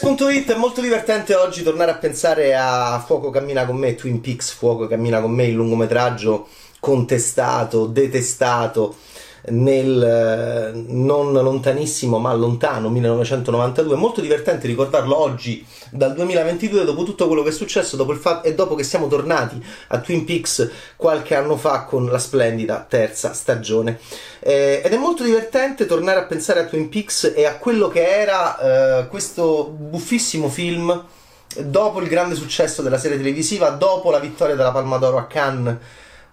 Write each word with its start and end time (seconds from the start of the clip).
Games.it 0.00 0.52
è 0.52 0.56
molto 0.56 0.80
divertente 0.80 1.34
oggi 1.34 1.62
tornare 1.62 1.90
a 1.90 1.96
pensare 1.96 2.54
a 2.54 3.02
Fuoco 3.04 3.30
cammina 3.30 3.66
con 3.66 3.76
me, 3.76 3.94
Twin 3.94 4.20
Peaks 4.20 4.50
Fuoco 4.52 4.86
cammina 4.86 5.20
con 5.20 5.32
me, 5.32 5.46
il 5.46 5.54
lungometraggio 5.54 6.46
contestato, 6.78 7.86
detestato 7.86 8.94
nel 9.50 10.02
eh, 10.02 10.84
non 10.88 11.32
lontanissimo 11.32 12.18
ma 12.18 12.32
lontano 12.34 12.88
1992. 12.88 13.94
È 13.94 13.98
molto 13.98 14.20
divertente 14.20 14.66
ricordarlo 14.66 15.18
oggi 15.18 15.64
dal 15.90 16.14
2022 16.14 16.84
dopo 16.84 17.04
tutto 17.04 17.26
quello 17.26 17.42
che 17.42 17.50
è 17.50 17.52
successo 17.52 17.96
dopo 17.96 18.14
fa- 18.14 18.42
e 18.42 18.54
dopo 18.54 18.74
che 18.74 18.82
siamo 18.82 19.08
tornati 19.08 19.62
a 19.88 19.98
Twin 19.98 20.24
Peaks 20.24 20.70
qualche 20.96 21.34
anno 21.34 21.56
fa 21.56 21.84
con 21.84 22.06
la 22.06 22.18
splendida 22.18 22.84
terza 22.88 23.32
stagione. 23.32 23.98
Eh, 24.40 24.82
ed 24.84 24.92
è 24.92 24.96
molto 24.96 25.24
divertente 25.24 25.86
tornare 25.86 26.20
a 26.20 26.24
pensare 26.24 26.60
a 26.60 26.64
Twin 26.64 26.88
Peaks 26.88 27.32
e 27.34 27.44
a 27.44 27.56
quello 27.56 27.88
che 27.88 28.06
era 28.06 29.00
eh, 29.00 29.08
questo 29.08 29.64
buffissimo 29.64 30.48
film 30.48 31.04
dopo 31.56 32.00
il 32.00 32.08
grande 32.08 32.34
successo 32.34 32.82
della 32.82 32.98
serie 32.98 33.16
televisiva, 33.16 33.70
dopo 33.70 34.10
la 34.10 34.18
vittoria 34.18 34.54
della 34.54 34.70
Palma 34.70 34.98
d'Oro 34.98 35.18
a 35.18 35.26
Cannes 35.26 35.76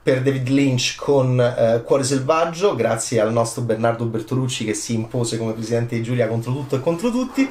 per 0.05 0.21
David 0.21 0.49
Lynch 0.49 0.93
con 0.97 1.41
eh, 1.41 1.81
Cuore 1.83 2.03
Selvaggio, 2.03 2.75
grazie 2.75 3.19
al 3.19 3.31
nostro 3.31 3.63
Bernardo 3.63 4.05
Bertolucci 4.05 4.63
che 4.63 4.75
si 4.75 4.93
impose 4.93 5.35
come 5.35 5.53
presidente 5.53 5.95
di 5.95 6.03
Giulia 6.03 6.27
contro 6.27 6.51
tutto 6.51 6.75
e 6.75 6.79
contro 6.79 7.09
tutti. 7.09 7.49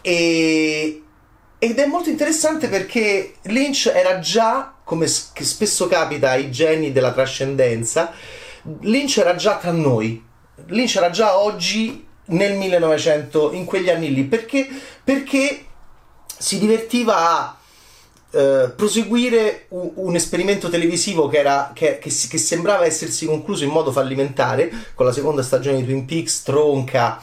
E, 0.00 1.02
ed 1.56 1.78
è 1.78 1.86
molto 1.86 2.08
interessante 2.08 2.66
perché 2.66 3.34
Lynch 3.42 3.92
era 3.94 4.18
già, 4.18 4.74
come 4.82 5.06
spesso 5.06 5.86
capita 5.86 6.30
ai 6.30 6.50
geni 6.50 6.90
della 6.90 7.12
trascendenza, 7.12 8.12
Lynch 8.80 9.18
era 9.18 9.36
già 9.36 9.56
tra 9.56 9.70
noi. 9.70 10.20
Lynch 10.66 10.96
era 10.96 11.10
già 11.10 11.38
oggi 11.38 12.04
nel 12.24 12.56
1900, 12.56 13.52
in 13.52 13.64
quegli 13.64 13.90
anni 13.90 14.12
lì, 14.12 14.24
perché, 14.24 14.68
perché 15.04 15.64
si 16.36 16.58
divertiva 16.58 17.30
a 17.30 17.56
eh, 18.36 18.70
proseguire 18.76 19.64
un, 19.68 19.92
un, 19.94 20.14
esperimento 20.14 20.68
televisivo 20.68 21.26
che, 21.26 21.38
era, 21.38 21.70
che, 21.72 21.96
che, 21.98 22.10
che, 22.10 22.36
sembrava 22.36 22.84
essersi 22.84 23.24
concluso 23.24 23.64
in 23.64 23.70
modo 23.70 23.90
fallimentare 23.90 24.70
con 24.94 25.06
la 25.06 25.12
seconda 25.12 25.42
stagione 25.42 25.78
di 25.78 25.84
Twin 25.84 26.04
Peaks, 26.04 26.42
tronca 26.42 27.18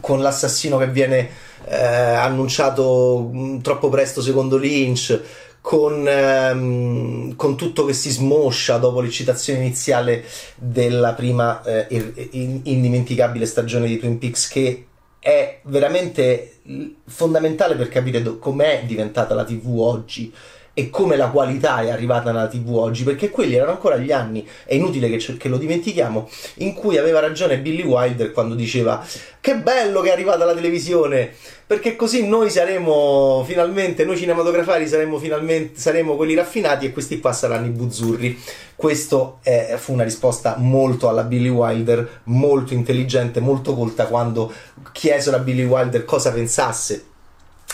con 0.00 0.20
l'assassino 0.20 0.76
che 0.76 0.88
viene 0.88 1.30
eh, 1.68 1.76
annunciato 1.76 3.30
mh, 3.32 3.38
mm, 3.38 3.58
troppo 3.60 3.88
presto 3.88 4.20
secondo 4.20 4.56
Lynch. 4.56 5.20
Con, 5.60 6.06
ehm, 6.06 7.34
con, 7.34 7.56
tutto 7.56 7.84
che 7.84 7.92
si 7.92 8.10
smoscia 8.10 8.78
dopo 8.78 9.00
l'eccitazione 9.00 9.58
iniziale 9.58 10.24
della 10.54 11.12
prima 11.12 11.60
eh, 11.64 11.86
indimenticabile 12.30 13.46
stagione 13.46 13.88
di 13.88 13.98
Twin 13.98 14.18
Peaks 14.18 14.46
che 14.46 14.86
è 15.18 15.58
veramente 15.64 16.58
fondamentale 17.06 17.74
per 17.74 17.88
capire 17.88 18.22
do- 18.22 18.38
com'è 18.38 18.84
diventata 18.86 19.34
la 19.34 19.42
TV 19.42 19.80
oggi 19.80 20.32
e 20.78 20.90
come 20.90 21.16
la 21.16 21.28
qualità 21.28 21.80
è 21.80 21.88
arrivata 21.88 22.30
nella 22.30 22.48
TV 22.48 22.76
oggi, 22.76 23.02
perché 23.02 23.30
quelli 23.30 23.54
erano 23.54 23.70
ancora 23.70 23.96
gli 23.96 24.12
anni, 24.12 24.46
è 24.66 24.74
inutile 24.74 25.08
che, 25.08 25.36
che, 25.38 25.48
lo 25.48 25.56
dimentichiamo, 25.56 26.28
in 26.56 26.74
cui 26.74 26.98
aveva 26.98 27.18
ragione 27.18 27.60
Billy 27.60 27.82
Wilder 27.82 28.30
quando 28.30 28.54
diceva 28.54 29.02
che 29.40 29.56
bello 29.56 30.02
che 30.02 30.10
è 30.10 30.12
arrivata 30.12 30.44
la 30.44 30.52
televisione, 30.52 31.32
perché 31.66 31.96
così 31.96 32.28
noi 32.28 32.50
saremo 32.50 33.42
finalmente, 33.46 34.04
noi 34.04 34.18
cinematografari 34.18 34.86
saremo 34.86 35.18
finalmente, 35.18 35.80
saremo 35.80 36.14
quelli 36.14 36.34
raffinati 36.34 36.84
e 36.84 36.92
questi 36.92 37.20
qua 37.20 37.32
saranno 37.32 37.64
i 37.64 37.70
buzzurri. 37.70 38.38
Questo 38.74 39.38
è, 39.42 39.76
fu 39.78 39.94
una 39.94 40.04
risposta 40.04 40.56
molto 40.58 41.08
alla 41.08 41.22
Billy 41.22 41.48
Wilder, 41.48 42.20
molto 42.24 42.74
intelligente, 42.74 43.40
molto 43.40 43.74
colta 43.74 44.04
quando 44.08 44.52
chiesero 44.92 45.36
a 45.36 45.40
Billy 45.40 45.64
Wilder 45.64 46.04
cosa 46.04 46.30
pensasse 46.32 47.14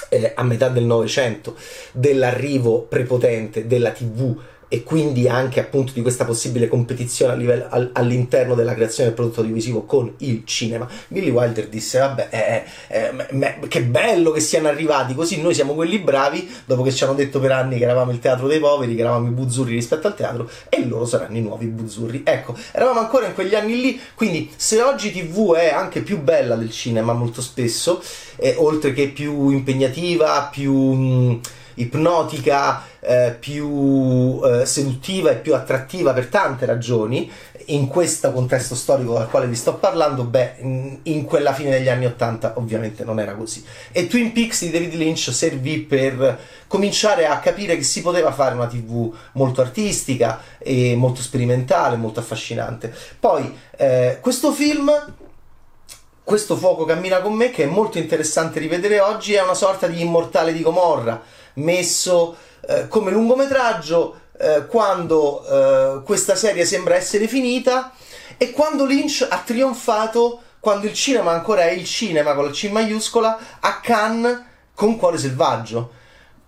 eh, 0.09 0.33
a 0.35 0.43
metà 0.43 0.69
del 0.69 0.85
Novecento 0.85 1.57
dell'arrivo 1.93 2.83
prepotente 2.83 3.67
della 3.67 3.91
TV 3.91 4.37
e 4.73 4.85
quindi 4.85 5.29
anche 5.29 5.61
appunto 5.61 5.93
di 5.93 6.01
questa 6.01 6.25
possibile 6.25 6.67
competizione 6.67 7.37
livello, 7.37 7.67
all, 7.69 7.91
all'interno 7.93 8.55
della 8.55 8.73
creazione 8.73 9.11
del 9.11 9.19
prodotto 9.19 9.41
audiovisivo 9.41 9.83
con 9.83 10.15
il 10.21 10.45
cinema, 10.47 10.89
Billy 11.09 11.29
Wilder 11.29 11.69
disse 11.69 11.99
vabbè 11.99 12.29
eh, 12.31 12.65
eh, 12.89 13.11
me, 13.33 13.59
che 13.69 13.83
bello 13.83 14.31
che 14.31 14.41
siano 14.41 14.69
arrivati 14.69 15.15
così 15.15 15.43
noi 15.43 15.53
siamo 15.53 15.75
quelli 15.75 15.99
bravi 15.99 16.51
dopo 16.65 16.81
che 16.81 16.91
ci 16.91 17.05
hanno 17.05 17.13
detto 17.13 17.39
per 17.39 17.53
anni 17.53 17.77
che 17.77 17.85
eravamo 17.85 18.13
il 18.13 18.19
teatro 18.19 18.47
dei 18.47 18.61
poveri, 18.61 18.95
che 18.95 19.03
eravamo 19.03 19.27
i 19.27 19.33
buzzurri 19.33 19.75
rispetto 19.75 20.07
al 20.07 20.15
teatro 20.15 20.49
e 20.71 20.87
loro 20.87 21.05
saranno 21.05 21.37
i 21.37 21.43
nuovi 21.43 21.67
buzzurri. 21.67 22.23
Ecco, 22.25 22.57
eravamo 22.73 23.01
ancora 23.01 23.27
in 23.27 23.35
quegli 23.35 23.55
anni 23.55 23.79
lì, 23.79 24.01
quindi 24.15 24.51
se 24.57 24.81
oggi 24.81 25.13
TV 25.13 25.53
è 25.53 25.69
anche 25.69 26.01
più 26.01 26.19
bella 26.19 26.55
del 26.55 26.71
cinema 26.71 27.13
molto 27.13 27.43
spesso, 27.43 28.03
eh, 28.37 28.55
oltre 28.57 28.95
che 28.95 29.09
più 29.09 29.51
impegnativa, 29.51 30.49
più... 30.51 30.73
Mh, 30.73 31.41
ipnotica, 31.75 32.83
eh, 33.01 33.37
più 33.39 34.41
eh, 34.45 34.67
seduttiva 34.67 35.31
e 35.31 35.37
più 35.37 35.55
attrattiva 35.55 36.13
per 36.13 36.27
tante 36.27 36.67
ragioni, 36.67 37.31
in 37.67 37.87
questo 37.87 38.33
contesto 38.33 38.75
storico 38.75 39.15
dal 39.15 39.29
quale 39.29 39.47
vi 39.47 39.55
sto 39.55 39.75
parlando, 39.75 40.25
beh, 40.25 40.57
in 41.03 41.25
quella 41.25 41.53
fine 41.53 41.71
degli 41.71 41.89
anni 41.89 42.07
Ottanta 42.07 42.55
ovviamente 42.57 43.05
non 43.05 43.21
era 43.21 43.35
così. 43.35 43.65
E 43.93 44.07
Twin 44.07 44.33
Peaks 44.33 44.63
di 44.65 44.71
David 44.71 44.95
Lynch 44.95 45.31
servì 45.33 45.79
per 45.81 46.39
cominciare 46.67 47.27
a 47.27 47.39
capire 47.39 47.77
che 47.77 47.83
si 47.83 48.03
poteva 48.03 48.33
fare 48.33 48.55
una 48.55 48.67
TV 48.67 49.13
molto 49.33 49.61
artistica 49.61 50.41
e 50.59 50.95
molto 50.97 51.21
sperimentale, 51.21 51.97
molto 51.97 52.21
affascinante. 52.21 52.93
Poi, 53.19 53.57
eh, 53.77 54.19
questo 54.21 54.53
film 54.53 54.91
questo 56.25 56.57
fuoco 56.57 56.85
cammina 56.85 57.21
con 57.21 57.35
me, 57.35 57.51
che 57.51 57.65
è 57.65 57.67
molto 57.67 57.99
interessante 57.99 58.61
rivedere 58.61 59.01
oggi, 59.01 59.35
è 59.35 59.43
una 59.43 59.55
sorta 59.55 59.89
di 59.89 60.01
immortale 60.01 60.53
di 60.53 60.63
Gomorra 60.63 61.21
messo 61.55 62.37
eh, 62.67 62.89
come 62.89 63.11
lungometraggio 63.11 64.21
eh, 64.39 64.67
quando 64.67 65.45
eh, 65.47 66.03
questa 66.05 66.35
serie 66.35 66.65
sembra 66.65 66.97
essere 66.97 67.29
finita 67.29 67.93
e 68.37 68.51
quando 68.51 68.85
Lynch 68.85 69.27
ha 69.29 69.39
trionfato 69.45 70.43
quando 70.59 70.87
il 70.87 70.95
cinema 70.95 71.33
ancora 71.33 71.63
è 71.63 71.71
il 71.71 71.85
cinema 71.85 72.35
con 72.35 72.45
la 72.45 72.51
C 72.51 72.71
maiuscola 72.71 73.39
a 73.61 73.81
Cannes 73.81 74.43
con 74.75 74.97
Cuore 74.97 75.19
Selvaggio. 75.19 75.91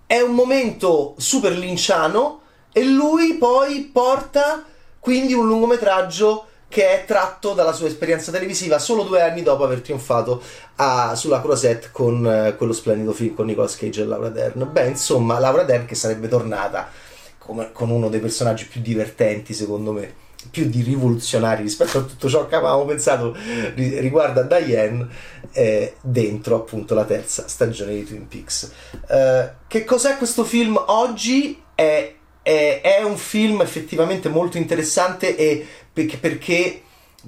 È 0.07 0.21
un 0.21 0.35
momento 0.35 1.15
super 1.19 1.57
linciano 1.57 2.43
e 2.73 2.85
lui 2.85 3.35
poi 3.35 3.91
porta 3.93 4.65
quindi 5.01 5.35
un 5.35 5.47
lungometraggio 5.47 6.47
che 6.75 6.91
è 6.91 7.05
tratto 7.05 7.53
dalla 7.55 7.73
sua 7.73 7.87
esperienza 7.87 8.33
televisiva 8.33 8.81
solo 8.81 9.05
due 9.05 9.23
anni 9.23 9.45
dopo 9.45 9.63
aver 9.63 9.81
trionfato 9.81 10.43
a, 10.75 11.15
sulla 11.15 11.41
Crosette 11.41 11.91
con 11.93 12.27
eh, 12.27 12.57
quello 12.57 12.73
splendido 12.73 13.13
film 13.13 13.33
con 13.33 13.47
Nicolas 13.47 13.77
Cage 13.77 14.03
e 14.03 14.05
Laura 14.05 14.29
Dern. 14.29 14.69
Beh, 14.73 14.89
insomma, 14.89 15.39
Laura 15.39 15.63
Dern 15.63 15.87
che 15.87 15.95
sarebbe 15.95 16.27
tornata 16.27 16.91
come, 17.39 17.71
con 17.71 17.91
uno 17.91 18.09
dei 18.09 18.19
personaggi 18.19 18.67
più 18.67 18.81
divertenti, 18.81 19.55
secondo 19.55 19.93
me, 19.93 20.13
più 20.51 20.65
di 20.65 20.83
rivoluzionari 20.83 21.63
rispetto 21.63 21.99
a 21.99 22.03
tutto 22.03 22.29
ciò 22.29 22.49
che 22.49 22.57
avevamo 22.57 22.85
pensato 22.87 23.37
riguardo 23.77 24.41
a 24.41 24.43
Diane, 24.43 25.07
eh, 25.53 25.95
dentro 26.01 26.57
appunto 26.57 26.97
la 26.97 27.05
terza 27.05 27.47
stagione 27.47 27.95
di 27.95 28.05
Twin 28.05 28.27
Peaks. 28.27 28.73
Eh, 29.09 29.51
che 29.69 29.85
cos'è 29.85 30.17
questo 30.17 30.43
film 30.43 30.83
oggi? 30.87 31.63
È, 31.73 32.15
è, 32.43 33.01
un 33.03 33.17
film 33.17 33.63
effettivamente 33.63 34.29
molto 34.29 34.59
interessante 34.59 35.35
e 35.35 35.67
perché, 35.95 36.19
perché, 36.19 36.83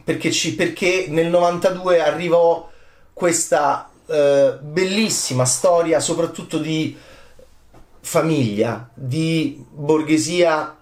perché, 0.04 0.30
ci, 0.30 0.54
perché 0.54 1.06
nel 1.08 1.28
92 1.28 2.02
arrivò 2.02 2.68
questa 3.12 3.88
eh, 4.06 4.58
bellissima 4.60 5.44
storia, 5.44 6.00
soprattutto 6.00 6.58
di 6.58 6.94
famiglia, 8.00 8.90
di 8.92 9.64
borghesia 9.70 10.76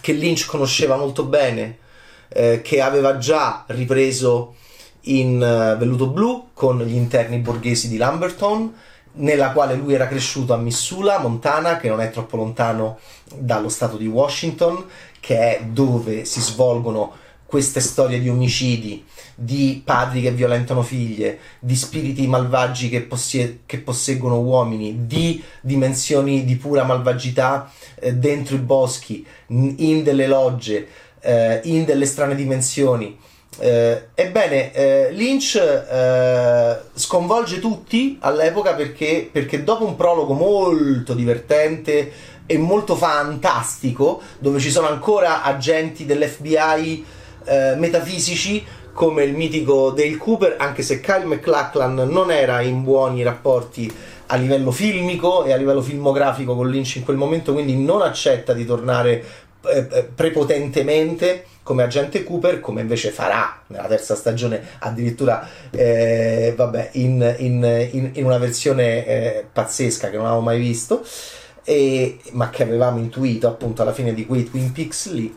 che 0.00 0.12
Lynch 0.12 0.46
conosceva 0.46 0.96
molto 0.96 1.24
bene, 1.24 1.78
eh, 2.28 2.60
che 2.62 2.80
aveva 2.80 3.18
già 3.18 3.64
ripreso 3.68 4.54
in 5.08 5.36
uh, 5.36 5.78
Velluto 5.78 6.08
Blu 6.08 6.48
con 6.52 6.82
gli 6.82 6.94
interni 6.94 7.38
borghesi 7.38 7.88
di 7.88 7.96
Lamberton, 7.96 8.74
nella 9.18 9.52
quale 9.52 9.74
lui 9.74 9.94
era 9.94 10.08
cresciuto 10.08 10.52
a 10.52 10.58
Missoula, 10.58 11.18
Montana, 11.18 11.78
che 11.78 11.88
non 11.88 12.00
è 12.00 12.10
troppo 12.10 12.36
lontano 12.36 12.98
dallo 13.34 13.68
stato 13.68 13.96
di 13.96 14.06
Washington, 14.06 14.84
che 15.26 15.58
è 15.58 15.64
dove 15.64 16.24
si 16.24 16.40
svolgono 16.40 17.12
queste 17.46 17.80
storie 17.80 18.20
di 18.20 18.28
omicidi, 18.28 19.04
di 19.34 19.82
padri 19.84 20.22
che 20.22 20.30
violentano 20.30 20.82
figlie, 20.82 21.40
di 21.58 21.74
spiriti 21.74 22.28
malvagi 22.28 22.88
che, 22.88 23.02
possie- 23.02 23.62
che 23.66 23.78
posseggono 23.78 24.38
uomini, 24.38 25.08
di 25.08 25.42
dimensioni 25.62 26.44
di 26.44 26.54
pura 26.54 26.84
malvagità 26.84 27.72
eh, 27.96 28.14
dentro 28.14 28.54
i 28.54 28.60
boschi, 28.60 29.26
in 29.48 30.04
delle 30.04 30.28
logge, 30.28 30.86
eh, 31.18 31.60
in 31.64 31.84
delle 31.84 32.06
strane 32.06 32.36
dimensioni. 32.36 33.18
Eh, 33.58 34.08
ebbene, 34.14 34.72
eh, 34.72 35.12
Lynch 35.12 35.56
eh, 35.56 36.76
sconvolge 36.94 37.58
tutti 37.58 38.18
all'epoca 38.20 38.74
perché, 38.74 39.28
perché 39.30 39.64
dopo 39.64 39.86
un 39.86 39.96
prologo 39.96 40.34
molto 40.34 41.14
divertente 41.14 42.12
e 42.44 42.58
molto 42.58 42.96
fantastico, 42.96 44.20
dove 44.38 44.60
ci 44.60 44.70
sono 44.70 44.88
ancora 44.88 45.42
agenti 45.42 46.04
dell'FBI 46.04 47.04
eh, 47.44 47.74
metafisici 47.76 48.64
come 48.92 49.24
il 49.24 49.34
mitico 49.34 49.90
Dale 49.90 50.16
Cooper, 50.16 50.56
anche 50.58 50.82
se 50.82 51.00
Kyle 51.00 51.24
McLachlan 51.24 51.94
non 51.94 52.30
era 52.30 52.60
in 52.60 52.82
buoni 52.82 53.22
rapporti 53.22 53.92
a 54.28 54.36
livello 54.36 54.70
filmico 54.70 55.44
e 55.44 55.52
a 55.52 55.56
livello 55.56 55.82
filmografico 55.82 56.56
con 56.56 56.68
Lynch 56.68 56.96
in 56.96 57.04
quel 57.04 57.16
momento, 57.16 57.52
quindi 57.52 57.76
non 57.76 58.02
accetta 58.02 58.52
di 58.52 58.64
tornare 58.64 59.24
eh, 59.66 59.86
eh, 59.90 60.02
prepotentemente 60.04 61.44
come 61.66 61.82
agente 61.82 62.22
Cooper, 62.22 62.60
come 62.60 62.80
invece 62.80 63.10
farà 63.10 63.62
nella 63.66 63.88
terza 63.88 64.14
stagione, 64.14 64.64
addirittura 64.78 65.48
eh, 65.72 66.54
vabbè, 66.56 66.90
in, 66.92 67.34
in, 67.38 67.88
in, 67.90 68.10
in, 68.12 68.24
una 68.24 68.38
versione 68.38 69.04
eh, 69.04 69.46
pazzesca 69.52 70.08
che 70.08 70.16
non 70.16 70.26
avevo 70.26 70.42
mai 70.42 70.60
visto, 70.60 71.04
e, 71.64 72.20
ma 72.34 72.50
che 72.50 72.62
avevamo 72.62 73.00
intuito 73.00 73.48
appunto 73.48 73.82
alla 73.82 73.92
fine 73.92 74.14
di 74.14 74.24
quei 74.26 74.48
Twin 74.48 74.70
Peaks 74.70 75.10
lì. 75.10 75.36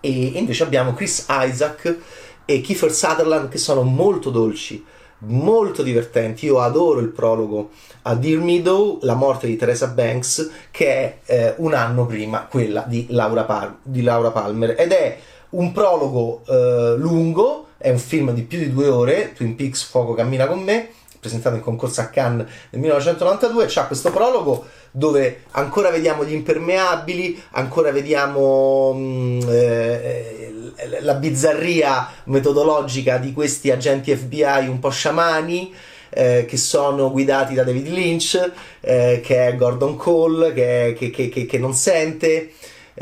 E 0.00 0.10
invece 0.10 0.64
abbiamo 0.64 0.92
Chris 0.92 1.24
Isaac 1.30 1.96
e 2.44 2.60
Kiefer 2.60 2.92
Sutherland 2.92 3.48
che 3.48 3.56
sono 3.56 3.80
molto 3.84 4.28
dolci 4.28 4.84
molto 5.24 5.82
divertenti. 5.82 6.46
Io 6.46 6.60
adoro 6.60 7.00
il 7.00 7.08
prologo 7.08 7.70
a 8.02 8.14
Dear 8.14 8.40
Meadow, 8.40 8.98
la 9.02 9.14
morte 9.14 9.46
di 9.46 9.56
Teresa 9.56 9.88
Banks, 9.88 10.50
che 10.70 10.86
è 10.86 11.18
eh, 11.24 11.54
un 11.58 11.74
anno 11.74 12.06
prima 12.06 12.46
quella 12.46 12.84
di 12.86 13.06
Laura, 13.10 13.44
Pal- 13.44 13.76
di 13.82 14.02
Laura 14.02 14.30
Palmer. 14.30 14.74
Ed 14.78 14.92
è 14.92 15.18
un 15.50 15.72
prologo 15.72 16.42
eh, 16.46 16.94
lungo, 16.96 17.66
è 17.78 17.90
un 17.90 17.98
film 17.98 18.32
di 18.32 18.42
più 18.42 18.58
di 18.58 18.72
due 18.72 18.88
ore, 18.88 19.32
Twin 19.34 19.54
Peaks 19.54 19.82
Fuoco 19.84 20.14
cammina 20.14 20.46
con 20.46 20.60
me, 20.60 20.90
presentato 21.22 21.54
in 21.54 21.62
concorso 21.62 22.00
a 22.00 22.06
Cannes 22.06 22.48
nel 22.70 22.80
1992, 22.80 23.66
c'ha 23.68 23.86
questo 23.86 24.10
prologo 24.10 24.66
dove 24.90 25.44
ancora 25.52 25.90
vediamo 25.90 26.24
gli 26.24 26.32
impermeabili, 26.32 27.40
ancora 27.52 27.92
vediamo 27.92 28.92
mh, 28.92 28.98
mm, 28.98 29.40
eh, 29.48 30.52
la 30.98 31.14
bizzarria 31.14 32.08
metodologica 32.24 33.18
di 33.18 33.32
questi 33.32 33.70
agenti 33.70 34.16
FBI 34.16 34.66
un 34.66 34.80
po' 34.80 34.90
sciamani. 34.90 35.72
Eh, 36.14 36.44
che 36.46 36.58
sono 36.58 37.10
guidati 37.10 37.54
da 37.54 37.64
David 37.64 37.86
Lynch, 37.86 38.52
eh, 38.80 39.22
che 39.24 39.46
è 39.46 39.56
Gordon 39.56 39.96
Cole, 39.96 40.52
che, 40.52 40.94
che, 40.94 41.10
che, 41.30 41.46
che, 41.46 41.58
non 41.58 41.72
sente, 41.72 42.52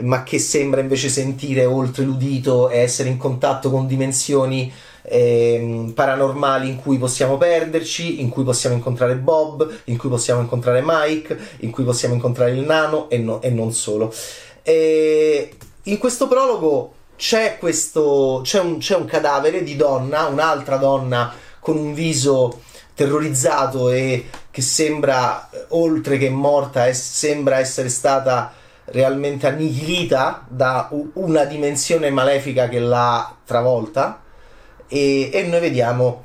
ma 0.03 0.23
che 0.23 0.39
sembra 0.39 0.81
invece 0.81 1.09
sentire 1.09 1.65
oltre 1.65 2.05
l'udito 2.05 2.71
e 2.71 2.79
essere 2.79 3.09
in 3.09 3.17
contatto 3.17 3.69
con 3.69 3.89
dimensioni 3.89 4.73
eh, 5.11 5.91
paranormali 5.93 6.69
in 6.69 6.77
cui 6.77 6.97
possiamo 6.97 7.37
perderci, 7.37 8.21
in 8.21 8.29
cui 8.29 8.45
possiamo 8.45 8.77
incontrare 8.77 9.17
Bob, 9.17 9.69
in 9.85 9.97
cui 9.97 10.09
possiamo 10.09 10.41
incontrare 10.41 10.83
Mike, 10.85 11.37
in 11.59 11.71
cui 11.73 11.83
possiamo 11.83 12.15
incontrare 12.15 12.53
il 12.53 12.61
nano 12.61 13.11
e, 13.11 13.19
no, 13.19 13.43
e 13.43 13.51
non 13.51 13.73
solo. 13.73 14.15
E 14.63 15.53
in 15.83 15.99
questo 15.99 16.29
prologo 16.29 16.95
c'è, 17.17 17.57
questo, 17.59 18.41
c'è, 18.45 18.61
un, 18.61 18.79
c'è 18.79 18.95
un 18.95 19.05
cadavere 19.05 19.65
di 19.65 19.75
donna, 19.75 20.27
un'altra 20.27 20.77
donna 20.77 21.33
con 21.59 21.77
un 21.77 21.93
viso 21.93 22.61
terrorizzato 22.95 23.91
e 23.91 24.29
che 24.51 24.63
sembra, 24.63 25.49
oltre 25.69 26.19
che 26.19 26.31
morta, 26.31 26.87
è, 26.87 26.93
sembra 26.93 27.59
essere 27.59 27.89
stata 27.89 28.53
realmente 28.87 29.47
annichilita 29.47 30.45
da 30.49 30.89
una 31.15 31.45
dimensione 31.45 32.11
malefica 32.11 32.69
che 32.69 32.79
l'ha 32.79 33.37
travolta. 33.45 34.23
E, 34.93 35.31
e 35.33 35.43
noi 35.45 35.61
vediamo 35.61 36.25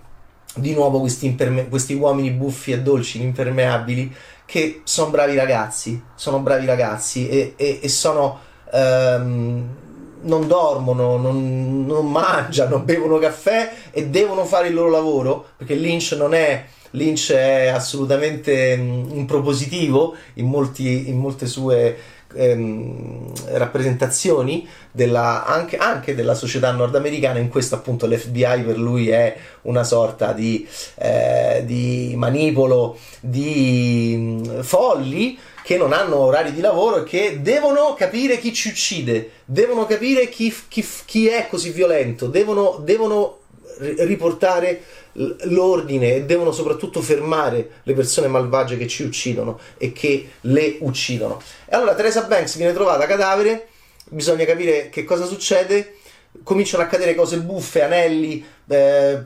di 0.56 0.74
nuovo 0.74 1.00
questi, 1.00 1.28
imperme- 1.28 1.70
questi 1.70 1.94
uomini 1.94 2.32
buffi 2.32 2.72
e 2.72 2.82
dolci, 2.82 3.22
impermeabili, 3.22 4.14
che 4.46 4.82
sono 4.84 5.12
bravi 5.12 5.36
ragazzi, 5.36 6.02
sono 6.16 6.40
bravi 6.40 6.66
ragazzi 6.66 7.28
e, 7.30 7.54
e, 7.56 7.80
e 7.82 7.90
sono. 7.90 8.40
Um, 8.72 9.84
non 10.26 10.48
dormono, 10.48 11.18
non, 11.18 11.86
non, 11.86 12.12
mangiano, 12.12 12.80
bevono 12.84 13.20
caffè 13.20 13.72
e 13.92 14.08
devono 14.08 14.44
fare 14.46 14.70
il 14.70 14.74
loro 14.74 14.90
lavoro 14.90 15.46
perché 15.56 15.76
Lynch 15.76 16.16
non 16.18 16.34
è. 16.34 16.66
Lynch 16.92 17.32
è 17.32 17.68
assolutamente 17.68 18.76
mm, 18.76 19.12
in 19.12 19.26
propositivo 19.26 20.16
in, 20.36 20.48
molti, 20.48 21.10
in 21.10 21.18
molte 21.18 21.46
sue 21.46 21.96
ehm, 22.36 23.32
rappresentazioni 23.54 24.68
della, 24.92 25.46
anche, 25.46 25.78
anche, 25.78 26.16
della 26.16 26.36
società 26.36 26.72
nordamericana. 26.72 27.40
In 27.40 27.50
questo, 27.50 27.76
appunto, 27.76 28.08
l'FBI 28.08 28.64
per 28.66 28.78
lui 28.78 29.10
è 29.10 29.36
una 29.64 29.84
sorta 29.84 30.34
di, 30.34 30.68
eh, 30.96 31.64
di 31.66 32.14
manipolo 32.16 32.98
di 33.20 34.16
mm, 34.18 34.60
folli 34.62 35.38
che 35.64 35.78
non 35.78 35.94
hanno 35.94 36.18
orari 36.18 36.54
di 36.54 36.62
lavoro 36.62 36.98
e 36.98 37.04
che 37.04 37.40
devono 37.42 37.96
capire 37.98 38.38
chi 38.38 38.54
ci 38.54 38.70
uccide, 38.70 39.32
devono 39.46 39.88
capire 39.88 40.30
chi, 40.30 40.54
chi, 40.68 40.86
chi 41.06 41.28
è 41.28 41.48
così 41.50 41.72
violento, 41.72 42.28
devono, 42.28 42.80
devono 42.84 43.40
riportare 43.80 44.82
l'ordine 45.16 46.16
e 46.16 46.24
devono 46.24 46.52
soprattutto 46.52 47.02
fermare 47.02 47.82
le 47.84 47.94
persone 47.94 48.28
malvagie 48.28 48.78
che 48.78 48.88
ci 48.88 49.04
uccidono 49.04 49.60
e 49.78 49.92
che 49.92 50.30
le 50.42 50.78
uccidono. 50.80 51.42
E 51.66 51.76
allora 51.76 51.96
Teresa 51.96 52.24
Banks 52.24 52.58
viene 52.58 52.74
trovata 52.74 53.06
cadavere, 53.06 53.68
bisogna 54.10 54.46
capire 54.46 54.90
che 54.90 55.04
cosa 55.04 55.26
succede 55.26 55.96
cominciano 56.44 56.84
a 56.84 56.88
cadere 56.88 57.16
cose 57.16 57.40
buffe, 57.40 57.82
anelli, 57.82 58.44
eh, 58.68 59.24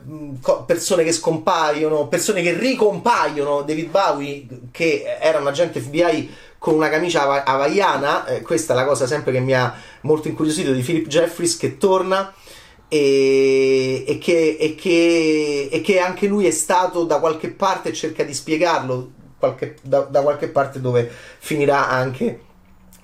persone 0.66 1.04
che 1.04 1.12
scompaiono, 1.12 2.08
persone 2.08 2.42
che 2.42 2.52
ricompaiono. 2.52 3.62
David 3.62 3.90
Bowie, 3.90 4.46
che 4.70 5.04
era 5.20 5.38
un 5.38 5.46
agente 5.46 5.80
FBI 5.80 6.34
con 6.58 6.74
una 6.74 6.88
camicia 6.88 7.44
havaiana, 7.44 8.26
eh, 8.26 8.42
questa 8.42 8.74
è 8.74 8.76
la 8.76 8.84
cosa 8.84 9.06
sempre 9.06 9.32
che 9.32 9.40
mi 9.40 9.54
ha 9.54 9.74
molto 10.02 10.28
incuriosito 10.28 10.72
di 10.72 10.82
Philip 10.82 11.06
Jeffries, 11.06 11.56
che 11.56 11.78
torna. 11.78 12.32
E, 12.92 14.04
e, 14.04 14.18
che, 14.18 14.56
e, 14.58 14.74
che, 14.74 15.68
e, 15.70 15.80
che, 15.80 16.00
anche 16.00 16.26
lui 16.26 16.46
è 16.46 16.50
stato 16.50 17.04
da 17.04 17.20
qualche 17.20 17.50
parte 17.50 17.92
cerca 17.92 18.24
di 18.24 18.34
spiegarlo 18.34 19.12
qualche, 19.38 19.76
da, 19.82 20.00
da 20.00 20.22
qualche 20.22 20.48
parte 20.48 20.80
dove 20.80 21.08
finirà 21.38 21.88
anche 21.88 22.40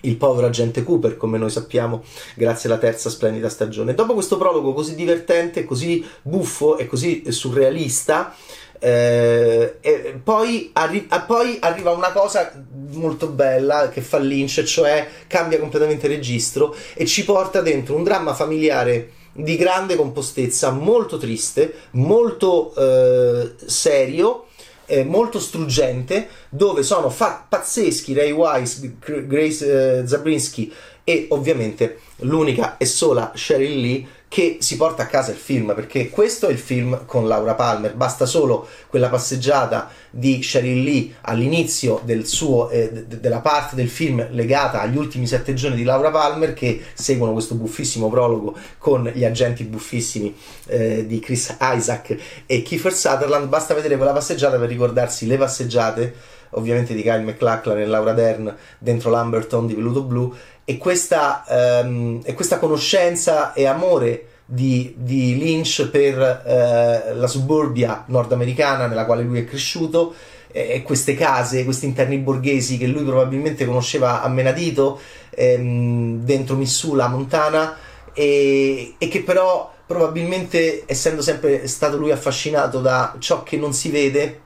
il 0.00 0.16
povero 0.16 0.46
agente 0.46 0.82
Cooper, 0.82 1.16
come 1.16 1.38
noi 1.38 1.50
sappiamo, 1.50 2.04
grazie 2.34 2.68
alla 2.68 2.78
terza 2.78 3.10
splendida 3.10 3.48
stagione. 3.48 3.94
Dopo 3.94 4.14
questo 4.14 4.36
prologo 4.36 4.72
così 4.72 4.94
divertente, 4.94 5.64
così 5.64 6.04
buffo 6.22 6.78
e 6.78 6.86
così 6.86 7.24
surrealista, 7.28 8.34
eh, 8.78 9.78
e 9.80 10.20
poi, 10.22 10.70
arri- 10.74 11.08
poi, 11.26 11.58
arriva 11.60 11.90
una 11.92 12.12
cosa 12.12 12.52
molto 12.92 13.28
bella 13.28 13.88
che 13.88 14.00
fa 14.00 14.18
Lynch, 14.18 14.62
cioè 14.62 15.08
cambia 15.26 15.58
completamente 15.58 16.06
registro 16.06 16.74
e 16.94 17.06
ci 17.06 17.24
porta 17.24 17.60
dentro 17.60 17.96
un 17.96 18.04
dramma 18.04 18.34
familiare 18.34 19.10
di 19.36 19.56
grande 19.56 19.96
compostezza, 19.96 20.70
molto 20.70 21.18
triste, 21.18 21.74
molto 21.92 22.74
eh, 22.74 23.54
serio 23.66 24.46
eh, 24.86 25.04
molto 25.04 25.38
struggente 25.38 26.28
dove 26.48 26.82
sono 26.82 27.10
fa- 27.10 27.44
pazzeschi 27.48 28.14
Ray 28.14 28.30
Wise, 28.30 28.96
Grace 29.26 29.98
eh, 29.98 30.06
Zabrinski 30.06 30.72
e 31.04 31.26
ovviamente 31.30 32.00
l'unica 32.20 32.76
e 32.78 32.86
sola 32.86 33.32
Sheryl 33.34 33.80
Lee 33.80 34.06
che 34.36 34.58
si 34.60 34.76
porta 34.76 35.04
a 35.04 35.06
casa 35.06 35.30
il 35.30 35.38
film 35.38 35.72
perché 35.74 36.10
questo 36.10 36.48
è 36.48 36.50
il 36.50 36.58
film 36.58 37.06
con 37.06 37.26
Laura 37.26 37.54
Palmer. 37.54 37.94
Basta 37.94 38.26
solo 38.26 38.68
quella 38.86 39.08
passeggiata 39.08 39.88
di 40.10 40.42
Sheryl 40.42 40.82
Lee 40.82 41.14
all'inizio 41.22 42.02
del 42.04 42.26
suo, 42.26 42.68
eh, 42.68 42.92
de- 42.92 43.18
della 43.18 43.40
parte 43.40 43.76
del 43.76 43.88
film 43.88 44.28
legata 44.32 44.82
agli 44.82 44.98
ultimi 44.98 45.26
sette 45.26 45.54
giorni 45.54 45.78
di 45.78 45.84
Laura 45.84 46.10
Palmer 46.10 46.52
che 46.52 46.82
seguono 46.92 47.32
questo 47.32 47.54
buffissimo 47.54 48.10
prologo 48.10 48.54
con 48.76 49.10
gli 49.14 49.24
agenti 49.24 49.64
buffissimi 49.64 50.36
eh, 50.66 51.06
di 51.06 51.18
Chris 51.18 51.56
Isaac 51.58 52.14
e 52.44 52.60
Kiefer 52.60 52.92
Sutherland. 52.92 53.48
Basta 53.48 53.72
vedere 53.72 53.96
quella 53.96 54.12
passeggiata 54.12 54.58
per 54.58 54.68
ricordarsi 54.68 55.26
le 55.26 55.38
passeggiate 55.38 56.14
ovviamente 56.50 56.94
di 56.94 57.02
Kyle 57.02 57.22
McLachlan 57.22 57.78
e 57.78 57.86
Laura 57.86 58.12
Dern 58.12 58.54
dentro 58.78 59.10
l'Amberton 59.10 59.66
di 59.66 59.74
Veluto 59.74 60.02
Blu 60.02 60.34
e 60.64 60.78
questa, 60.78 61.44
um, 61.48 62.20
e 62.24 62.34
questa 62.34 62.58
conoscenza 62.58 63.52
e 63.52 63.66
amore 63.66 64.26
di, 64.44 64.94
di 64.96 65.36
Lynch 65.36 65.88
per 65.90 66.18
eh, 66.20 67.14
la 67.14 67.26
suburbia 67.26 68.04
nordamericana 68.06 68.86
nella 68.86 69.04
quale 69.04 69.22
lui 69.22 69.40
è 69.40 69.44
cresciuto 69.44 70.14
e 70.56 70.82
queste 70.82 71.14
case, 71.14 71.64
questi 71.64 71.84
interni 71.84 72.16
borghesi 72.16 72.78
che 72.78 72.86
lui 72.86 73.04
probabilmente 73.04 73.66
conosceva 73.66 74.22
a 74.22 74.28
menadito 74.28 74.98
ehm, 75.30 76.22
dentro 76.24 76.56
Missula, 76.56 77.08
Montana 77.08 77.76
e, 78.14 78.94
e, 78.96 79.08
che 79.08 79.20
però 79.20 79.70
probabilmente 79.84 80.84
essendo 80.86 81.20
sempre 81.20 81.66
stato 81.68 81.98
lui 81.98 82.10
affascinato 82.10 82.80
da 82.80 83.16
ciò 83.18 83.42
che 83.42 83.58
non 83.58 83.74
si 83.74 83.90
vede 83.90 84.40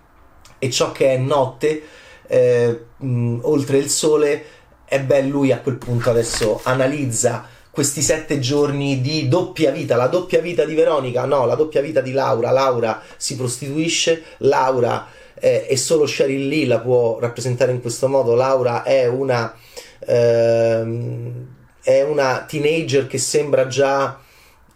e 0.60 0.70
ciò 0.70 0.92
che 0.92 1.14
è 1.14 1.16
notte 1.16 1.82
eh, 2.28 2.84
mh, 2.96 3.40
oltre 3.42 3.78
il 3.78 3.90
sole 3.90 4.44
e 4.84 5.00
beh 5.00 5.22
lui 5.22 5.50
a 5.50 5.58
quel 5.58 5.76
punto 5.76 6.10
adesso 6.10 6.60
analizza 6.62 7.48
questi 7.70 8.02
sette 8.02 8.40
giorni 8.40 9.00
di 9.00 9.28
doppia 9.28 9.70
vita, 9.70 9.96
la 9.96 10.08
doppia 10.08 10.40
vita 10.40 10.64
di 10.64 10.74
Veronica, 10.74 11.24
no, 11.24 11.46
la 11.46 11.54
doppia 11.54 11.80
vita 11.80 12.00
di 12.00 12.12
Laura. 12.12 12.50
Laura 12.50 13.00
si 13.16 13.36
prostituisce, 13.36 14.22
Laura 14.38 15.06
eh, 15.34 15.66
e 15.68 15.76
solo 15.76 16.06
Sheryl 16.06 16.48
Lee 16.48 16.66
la 16.66 16.80
può 16.80 17.18
rappresentare 17.20 17.72
in 17.72 17.80
questo 17.80 18.08
modo. 18.08 18.34
Laura 18.34 18.82
è 18.82 19.06
una, 19.06 19.54
ehm, 20.00 21.46
è 21.82 22.02
una 22.02 22.44
teenager 22.46 23.06
che 23.06 23.18
sembra 23.18 23.66
già 23.68 24.18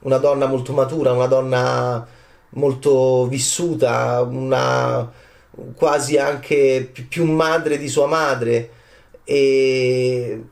una 0.01 0.19
donna 0.19 0.47
molto 0.47 0.73
matura, 0.73 1.13
una 1.13 1.27
donna 1.27 2.07
molto 2.51 3.27
vissuta, 3.27 4.23
una 4.23 5.11
quasi 5.77 6.17
anche 6.17 6.91
più 7.09 7.25
madre 7.25 7.79
di 7.79 7.89
sua 7.89 8.07
madre. 8.07 8.71
E, 9.25 10.43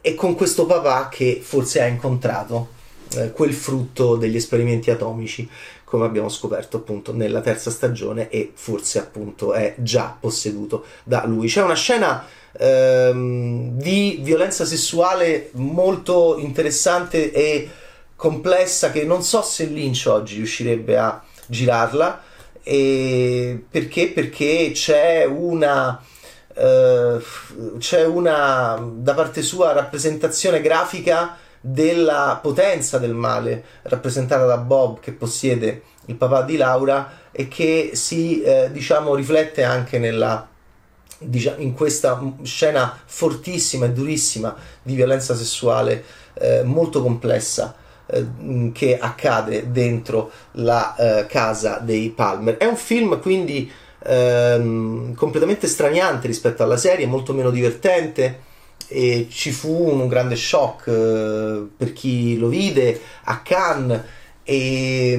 e 0.00 0.14
con 0.14 0.34
questo 0.34 0.66
papà 0.66 1.08
che 1.08 1.40
forse 1.42 1.80
ha 1.80 1.86
incontrato 1.86 2.74
eh, 3.14 3.30
quel 3.30 3.52
frutto 3.52 4.16
degli 4.16 4.36
esperimenti 4.36 4.90
atomici 4.90 5.48
come 5.84 6.04
abbiamo 6.04 6.28
scoperto 6.28 6.78
appunto 6.78 7.14
nella 7.14 7.40
terza 7.40 7.70
stagione 7.70 8.28
e 8.28 8.50
forse 8.54 8.98
appunto 8.98 9.52
è 9.52 9.74
già 9.78 10.16
posseduto 10.18 10.84
da 11.04 11.24
lui. 11.24 11.46
C'è 11.46 11.62
una 11.62 11.74
scena 11.74 12.26
ehm, 12.58 13.78
di 13.78 14.18
violenza 14.20 14.64
sessuale 14.64 15.50
molto 15.52 16.38
interessante 16.38 17.32
e 17.32 17.70
complessa 18.16 18.90
che 18.90 19.04
non 19.04 19.22
so 19.22 19.42
se 19.42 19.66
Lynch 19.66 20.06
oggi 20.08 20.36
riuscirebbe 20.36 20.98
a 20.98 21.22
girarla 21.46 22.22
e 22.68 23.64
perché? 23.70 24.08
Perché 24.08 24.72
c'è 24.74 25.24
una 25.24 26.02
uh, 26.52 27.78
c'è 27.78 28.04
una 28.04 28.84
da 28.92 29.14
parte 29.14 29.40
sua 29.40 29.70
rappresentazione 29.70 30.60
grafica 30.60 31.36
della 31.60 32.40
potenza 32.42 32.98
del 32.98 33.14
male 33.14 33.62
rappresentata 33.82 34.46
da 34.46 34.56
Bob 34.56 34.98
che 34.98 35.12
possiede 35.12 35.82
il 36.06 36.16
papà 36.16 36.42
di 36.42 36.56
Laura 36.56 37.28
e 37.30 37.46
che 37.46 37.92
si 37.94 38.42
eh, 38.42 38.68
diciamo 38.72 39.14
riflette 39.14 39.62
anche 39.62 40.00
nella 40.00 40.48
diciamo, 41.18 41.60
in 41.60 41.72
questa 41.72 42.20
scena 42.42 42.98
fortissima 43.04 43.86
e 43.86 43.92
durissima 43.92 44.56
di 44.82 44.96
violenza 44.96 45.36
sessuale 45.36 46.02
eh, 46.34 46.64
molto 46.64 47.00
complessa 47.00 47.76
eh, 48.06 48.70
che 48.72 48.98
accade 48.98 49.70
dentro 49.70 50.30
la 50.52 50.94
eh, 50.94 51.26
casa 51.26 51.78
dei 51.78 52.10
Palmer. 52.10 52.56
È 52.56 52.64
un 52.64 52.76
film 52.76 53.20
quindi 53.20 53.70
ehm, 54.04 55.14
completamente 55.14 55.66
straniante 55.66 56.26
rispetto 56.26 56.62
alla 56.62 56.76
serie, 56.76 57.06
molto 57.06 57.32
meno 57.32 57.50
divertente 57.50 58.44
e 58.88 59.26
ci 59.30 59.50
fu 59.50 59.88
un 59.90 60.06
grande 60.06 60.36
shock 60.36 60.86
eh, 60.86 61.66
per 61.76 61.92
chi 61.92 62.38
lo 62.38 62.48
vide 62.48 63.00
a 63.24 63.40
Cannes 63.40 64.00
e 64.44 65.18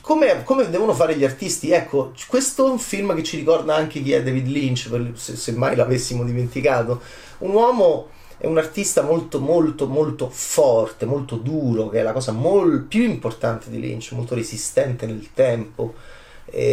come, 0.00 0.42
come, 0.44 0.70
devono 0.70 0.94
fare 0.94 1.16
gli 1.16 1.24
artisti 1.24 1.72
ecco 1.72 2.12
questo 2.28 2.68
è 2.68 2.70
un 2.70 2.78
film 2.78 3.16
che 3.16 3.24
ci 3.24 3.36
ricorda 3.36 3.74
anche 3.74 4.00
chi 4.00 4.12
è 4.12 4.22
David 4.22 4.46
Lynch 4.46 4.88
se, 5.14 5.34
se 5.34 5.52
mai 5.52 5.74
l'avessimo 5.74 6.22
dimenticato 6.22 7.00
un 7.38 7.50
uomo 7.50 8.08
è 8.40 8.46
un 8.46 8.56
artista 8.56 9.02
molto 9.02 9.38
molto 9.38 9.86
molto 9.86 10.30
forte, 10.30 11.04
molto 11.04 11.36
duro, 11.36 11.90
che 11.90 12.00
è 12.00 12.02
la 12.02 12.12
cosa 12.12 12.32
molto 12.32 12.86
più 12.88 13.02
importante 13.02 13.68
di 13.68 13.78
Lynch, 13.78 14.12
molto 14.12 14.34
resistente 14.34 15.04
nel 15.04 15.28
tempo, 15.34 15.94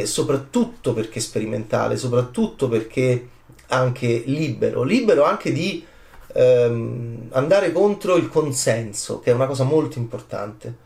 soprattutto 0.05 0.93
perché 0.93 1.19
sperimentale, 1.19 1.97
soprattutto 1.97 2.69
perché 2.69 3.27
anche 3.67 4.23
libero, 4.25 4.83
libero 4.83 5.25
anche 5.25 5.51
di 5.51 5.85
ehm, 6.33 7.27
andare 7.31 7.73
contro 7.73 8.15
il 8.15 8.29
consenso, 8.29 9.19
che 9.19 9.31
è 9.31 9.33
una 9.33 9.47
cosa 9.47 9.65
molto 9.65 9.97
importante 9.97 10.85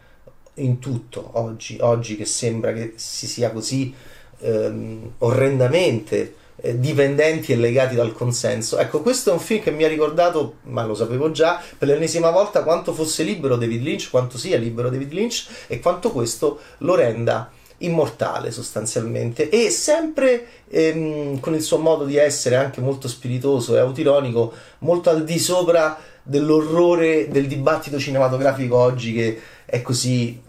in 0.55 0.79
tutto 0.79 1.29
oggi, 1.33 1.77
oggi 1.79 2.15
che 2.15 2.25
sembra 2.25 2.73
che 2.73 2.93
si 2.95 3.27
sia 3.27 3.51
così 3.51 3.93
ehm, 4.39 5.13
orrendamente 5.19 6.35
eh, 6.61 6.79
dipendenti 6.79 7.51
e 7.51 7.55
legati 7.55 7.95
dal 7.95 8.13
consenso. 8.13 8.77
Ecco, 8.77 9.01
questo 9.01 9.31
è 9.31 9.33
un 9.33 9.39
film 9.39 9.63
che 9.63 9.71
mi 9.71 9.83
ha 9.83 9.87
ricordato, 9.87 10.57
ma 10.63 10.85
lo 10.85 10.93
sapevo 10.93 11.31
già, 11.31 11.61
per 11.77 11.87
l'ennesima 11.87 12.29
volta 12.29 12.63
quanto 12.63 12.93
fosse 12.93 13.23
libero 13.23 13.55
David 13.57 13.81
Lynch, 13.81 14.09
quanto 14.09 14.37
sia 14.37 14.57
libero 14.57 14.89
David 14.89 15.11
Lynch 15.11 15.47
e 15.67 15.79
quanto 15.79 16.11
questo 16.11 16.59
lo 16.79 16.95
renda 16.95 17.51
immortale 17.81 18.51
sostanzialmente 18.51 19.49
e 19.49 19.71
sempre 19.71 20.45
ehm, 20.69 21.39
con 21.39 21.55
il 21.55 21.63
suo 21.63 21.79
modo 21.79 22.05
di 22.05 22.15
essere 22.15 22.55
anche 22.55 22.79
molto 22.79 23.07
spiritoso 23.07 23.75
e 23.75 23.79
autironico, 23.79 24.53
molto 24.79 25.09
al 25.09 25.23
di 25.23 25.39
sopra 25.39 25.97
dell'orrore 26.23 27.27
del 27.29 27.47
dibattito 27.47 27.97
cinematografico 27.97 28.77
oggi 28.77 29.13
che 29.13 29.41
è 29.65 29.81
così 29.81 30.39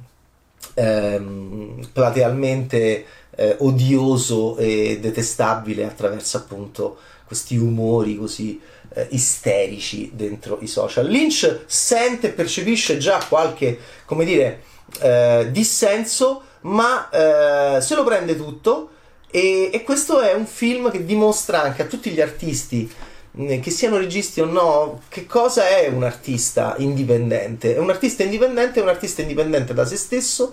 ehm, 0.75 1.89
platealmente 1.93 3.05
eh, 3.37 3.57
odioso 3.61 4.57
e 4.57 4.99
detestabile 5.01 5.85
attraverso 5.85 6.37
appunto 6.37 6.99
questi 7.25 7.57
umori 7.57 8.17
così 8.17 8.61
eh, 8.95 9.07
isterici 9.11 10.11
dentro 10.15 10.59
i 10.61 10.67
social. 10.67 11.07
Lynch 11.07 11.63
sente 11.67 12.29
e 12.29 12.31
percepisce 12.31 12.99
già 12.99 13.25
qualche, 13.27 13.79
come 14.05 14.25
dire, 14.25 14.63
eh, 15.01 15.49
dissenso, 15.51 16.43
ma 16.63 17.09
eh, 17.09 17.81
se 17.81 17.95
lo 17.95 18.05
prende 18.05 18.37
tutto 18.37 18.91
e, 19.31 19.71
e, 19.73 19.83
questo 19.83 20.21
è 20.21 20.35
un 20.35 20.45
film 20.47 20.91
che 20.91 21.07
dimostra 21.07 21.63
anche 21.63 21.83
a 21.83 21.87
tutti 21.87 22.11
gli 22.11 22.21
artisti 22.21 22.93
che 23.35 23.71
siano 23.71 23.97
registi 23.97 24.43
o 24.43 24.45
no, 24.45 25.01
che 25.09 25.25
cosa 25.25 25.67
è 25.67 25.89
un 25.89 26.03
artista 26.03 26.75
indipendente. 26.77 27.79
Un 27.79 27.89
artista 27.89 28.23
indipendente 28.23 28.79
è 28.79 28.83
un 28.83 28.91
artista 28.91 29.23
indipendente 29.23 29.73
da 29.73 29.87
se 29.87 29.97
stesso 29.97 30.53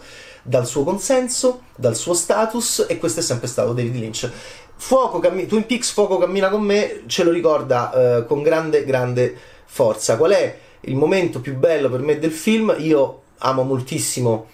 dal 0.50 0.65
suo 0.65 0.84
consenso, 0.84 1.62
dal 1.75 1.96
suo 1.96 2.15
status 2.15 2.88
e 2.89 2.98
questo 2.98 3.20
è 3.20 3.24
sempre 3.24 3.48
stato 3.48 3.72
David 3.72 3.96
Lynch. 3.96 4.32
Fuoco, 4.75 5.20
cammi- 5.20 5.46
Twin 5.46 5.68
Peaks 5.68 5.91
Fuoco 5.91 6.18
cammina 6.18 6.50
con 6.50 6.63
me 6.63 7.03
ce 7.06 7.24
lo 7.24 7.29
ricorda 7.29 8.18
eh, 8.18 8.25
con 8.25 8.41
grande 8.41 8.84
grande 8.84 9.38
forza. 9.65 10.18
Qual 10.18 10.32
è 10.32 10.58
il 10.82 10.96
momento 10.96 11.39
più 11.39 11.56
bello 11.56 11.88
per 11.88 12.00
me 12.00 12.18
del 12.18 12.32
film? 12.32 12.75
Io 12.79 13.22
amo 13.38 13.62
moltissimo 13.62 14.48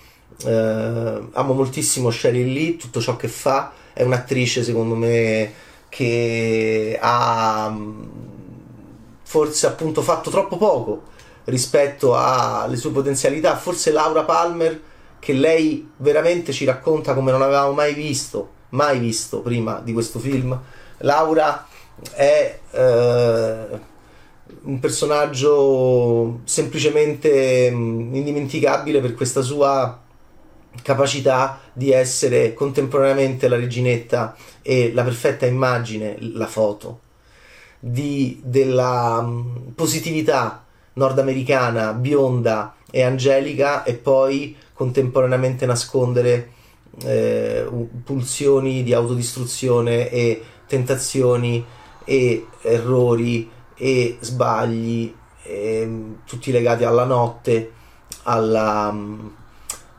eh, 0.43 1.21
amo 1.31 1.53
moltissimo 1.53 2.11
Sheryl 2.11 2.51
Lee, 2.51 2.75
tutto 2.75 2.99
ciò 2.99 3.15
che 3.15 3.29
fa, 3.29 3.71
è 3.93 4.03
un'attrice 4.03 4.63
secondo 4.63 4.95
me 4.95 5.53
che 5.87 6.99
ha 6.99 7.69
mm, 7.71 8.03
forse 9.23 9.65
appunto 9.65 10.01
fatto 10.01 10.29
troppo 10.29 10.57
poco 10.57 11.03
rispetto 11.45 12.17
alle 12.17 12.75
sue 12.75 12.91
potenzialità, 12.91 13.55
forse 13.55 13.93
Laura 13.93 14.23
Palmer 14.23 14.93
che 15.25 15.33
lei 15.33 15.89
veramente 15.97 16.53
ci 16.53 16.65
racconta 16.65 17.15
come 17.15 17.31
non 17.31 17.41
avevamo 17.41 17.71
mai 17.71 17.95
visto, 17.95 18.49
mai 18.69 18.99
visto 18.99 19.41
prima 19.41 19.81
di 19.83 19.91
questo 19.91 20.19
film. 20.19 20.55
Laura 20.99 21.67
è 22.11 22.59
eh, 22.69 23.79
un 24.61 24.79
personaggio 24.79 26.41
semplicemente 26.43 27.71
mm, 27.71 28.13
indimenticabile 28.13 29.01
per 29.01 29.15
questa 29.15 29.41
sua 29.41 29.99
capacità 30.83 31.59
di 31.73 31.91
essere 31.91 32.53
contemporaneamente 32.53 33.47
la 33.47 33.55
reginetta 33.55 34.35
e 34.61 34.93
la 34.93 35.03
perfetta 35.03 35.47
immagine, 35.47 36.17
la 36.19 36.45
foto, 36.45 36.99
di, 37.79 38.39
della 38.43 39.17
um, 39.23 39.71
positività 39.73 40.63
nordamericana, 40.93 41.93
bionda 41.93 42.75
e 42.91 43.01
angelica 43.01 43.83
e 43.83 43.95
poi 43.95 44.55
contemporaneamente 44.75 45.65
nascondere 45.65 46.51
eh, 47.03 47.65
pulsioni 48.03 48.83
di 48.83 48.93
autodistruzione 48.93 50.09
e 50.11 50.43
tentazioni 50.67 51.65
e 52.03 52.45
errori 52.61 53.49
e 53.75 54.17
sbagli 54.19 55.13
eh, 55.43 55.89
tutti 56.25 56.51
legati 56.51 56.83
alla 56.83 57.05
notte 57.05 57.71
alla, 58.23 58.91
mm, 58.91 59.27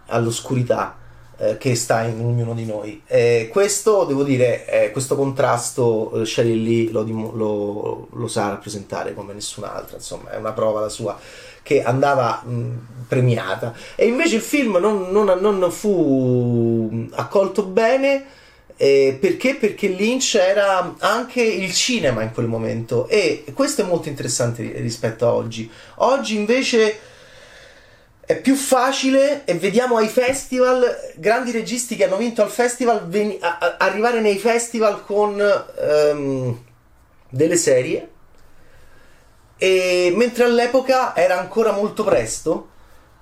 all'oscurità 0.06 0.98
eh, 1.38 1.56
che 1.58 1.74
sta 1.74 2.02
in 2.02 2.20
ognuno 2.20 2.54
di 2.54 2.64
noi. 2.64 3.02
Eh, 3.06 3.48
questo 3.50 4.04
devo 4.04 4.22
dire 4.22 4.66
eh, 4.66 4.90
questo 4.90 5.16
contrasto 5.16 6.20
eh, 6.20 6.24
Sheryl 6.24 6.62
Lee 6.62 6.90
lo, 6.90 7.02
lo, 7.02 8.08
lo 8.10 8.28
sa 8.28 8.48
rappresentare 8.48 9.14
come 9.14 9.34
nessun'altra 9.34 9.96
insomma 9.96 10.30
è 10.30 10.36
una 10.36 10.52
prova 10.52 10.80
la 10.80 10.88
sua 10.88 11.18
che 11.66 11.82
andava 11.82 12.44
premiata. 13.08 13.74
E 13.96 14.06
invece 14.06 14.36
il 14.36 14.40
film 14.40 14.76
non, 14.76 15.10
non, 15.10 15.26
non 15.40 15.70
fu 15.72 17.08
accolto 17.14 17.64
bene. 17.64 18.24
Eh, 18.76 19.16
perché? 19.18 19.56
Perché 19.56 19.88
Lynch 19.88 20.36
era 20.36 20.94
anche 20.98 21.42
il 21.42 21.72
cinema 21.72 22.22
in 22.22 22.30
quel 22.30 22.46
momento 22.46 23.08
e 23.08 23.42
questo 23.54 23.80
è 23.80 23.84
molto 23.86 24.08
interessante 24.08 24.74
rispetto 24.76 25.26
a 25.26 25.32
oggi. 25.32 25.68
Oggi 25.96 26.36
invece 26.36 26.98
è 28.20 28.38
più 28.38 28.54
facile 28.54 29.44
e 29.44 29.54
vediamo 29.54 29.96
ai 29.96 30.08
festival 30.08 30.84
grandi 31.16 31.52
registi 31.52 31.96
che 31.96 32.04
hanno 32.04 32.18
vinto 32.18 32.42
al 32.42 32.50
festival 32.50 33.08
ven- 33.08 33.38
a- 33.40 33.76
arrivare 33.78 34.20
nei 34.20 34.36
festival 34.36 35.04
con 35.04 35.40
um, 36.12 36.62
delle 37.30 37.56
serie 37.56 38.10
e 39.58 40.12
mentre 40.14 40.44
all'epoca 40.44 41.16
era 41.16 41.38
ancora 41.38 41.72
molto 41.72 42.04
presto 42.04 42.68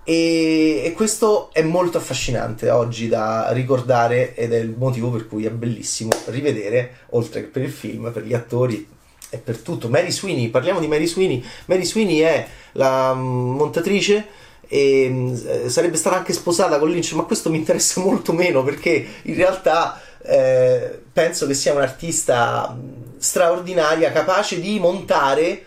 e, 0.04 0.82
e, 0.84 0.92
questo 0.92 1.48
è 1.52 1.62
molto 1.62 1.96
affascinante 1.96 2.68
oggi 2.68 3.08
da 3.08 3.50
ricordare 3.52 4.34
ed 4.34 4.52
è 4.52 4.58
il 4.58 4.74
motivo 4.76 5.10
per 5.10 5.26
cui 5.26 5.46
è 5.46 5.50
bellissimo 5.50 6.10
rivedere, 6.26 7.06
oltre 7.10 7.40
che 7.40 7.46
per 7.46 7.62
il 7.62 7.70
film, 7.70 8.12
per 8.12 8.22
gli 8.24 8.34
attori 8.34 8.86
e 9.30 9.38
per 9.38 9.58
tutto. 9.58 9.88
Mary 9.88 10.10
Sweeney, 10.10 10.48
parliamo 10.48 10.78
di 10.78 10.88
Mary 10.88 11.06
Sweeney. 11.06 11.42
Mary 11.66 11.84
Sweeney 11.84 12.18
è 12.18 12.46
la 12.72 13.14
mm, 13.14 13.56
montatrice 13.56 14.26
e 14.68 15.32
eh, 15.46 15.70
sarebbe 15.70 15.96
stata 15.96 16.16
anche 16.16 16.34
sposata 16.34 16.78
con 16.78 16.90
Lynch, 16.90 17.12
ma 17.12 17.22
questo 17.22 17.48
mi 17.48 17.56
interessa 17.56 18.00
molto 18.02 18.34
meno 18.34 18.62
perché 18.62 19.06
in 19.22 19.34
realtà 19.34 20.02
eh, 20.22 21.00
penso 21.10 21.46
che 21.46 21.54
sia 21.54 21.72
un'artista 21.72 22.76
straordinaria, 23.16 24.12
capace 24.12 24.60
di 24.60 24.78
montare 24.78 25.64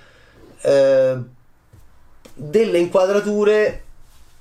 eh, 0.61 1.15
delle 2.33 2.77
inquadrature 2.77 3.83